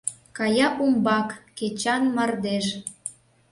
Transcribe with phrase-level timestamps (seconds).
[0.37, 2.67] Кая умбак Кечан мардеж.